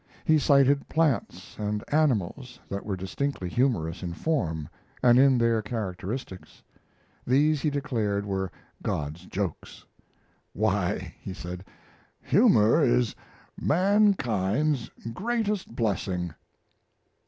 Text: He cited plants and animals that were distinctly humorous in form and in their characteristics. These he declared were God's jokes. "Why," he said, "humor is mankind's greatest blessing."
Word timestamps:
He 0.25 0.39
cited 0.39 0.89
plants 0.89 1.55
and 1.59 1.83
animals 1.93 2.59
that 2.67 2.83
were 2.83 2.97
distinctly 2.97 3.47
humorous 3.47 4.01
in 4.01 4.13
form 4.15 4.67
and 5.03 5.19
in 5.19 5.37
their 5.37 5.61
characteristics. 5.61 6.63
These 7.23 7.61
he 7.61 7.69
declared 7.69 8.25
were 8.25 8.49
God's 8.81 9.27
jokes. 9.27 9.85
"Why," 10.53 11.13
he 11.21 11.35
said, 11.35 11.63
"humor 12.23 12.81
is 12.83 13.13
mankind's 13.61 14.89
greatest 15.13 15.75
blessing." 15.75 16.33